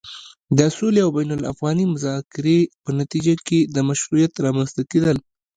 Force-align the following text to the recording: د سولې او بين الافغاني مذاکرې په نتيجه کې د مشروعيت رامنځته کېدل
د 0.57 0.59
سولې 0.77 0.99
او 1.05 1.11
بين 1.15 1.29
الافغاني 1.35 1.85
مذاکرې 1.93 2.59
په 2.83 2.89
نتيجه 2.99 3.33
کې 3.47 3.59
د 3.73 3.77
مشروعيت 3.89 4.33
رامنځته 4.45 4.81
کېدل 4.91 5.17